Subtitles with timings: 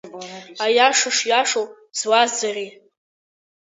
[0.63, 1.65] Аиаша шиашоу
[1.97, 2.67] злазӡари?